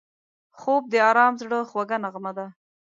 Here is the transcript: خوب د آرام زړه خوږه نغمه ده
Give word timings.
خوب 0.59 0.83
د 0.89 0.93
آرام 1.09 1.33
زړه 1.41 1.59
خوږه 1.69 1.97
نغمه 2.03 2.31
ده 2.37 2.45